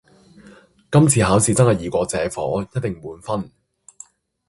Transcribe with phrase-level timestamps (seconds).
[0.91, 3.51] 今次考試真係易過借火，一定滿分